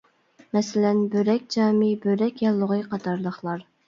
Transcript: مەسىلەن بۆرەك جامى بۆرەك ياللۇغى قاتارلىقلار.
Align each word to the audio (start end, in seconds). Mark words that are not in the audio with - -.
مەسىلەن 0.55 1.01
بۆرەك 1.15 1.45
جامى 1.55 1.89
بۆرەك 2.05 2.41
ياللۇغى 2.45 2.79
قاتارلىقلار. 2.95 3.63